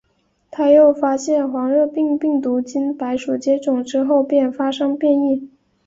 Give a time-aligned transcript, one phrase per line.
[0.49, 5.51] 他又发现黄热病病毒经白鼠接种之后便发生变异。